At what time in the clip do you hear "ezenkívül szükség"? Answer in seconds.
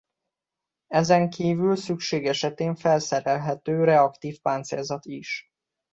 0.87-2.25